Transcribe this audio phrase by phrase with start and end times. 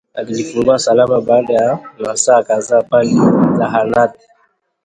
[0.13, 3.09] Akajifungua salama na baada ya masaa kadha pale
[3.57, 4.23] zahanatini